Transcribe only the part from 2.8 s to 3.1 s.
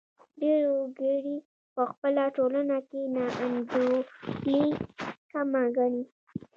کې